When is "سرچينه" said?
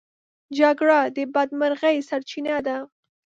2.09-2.55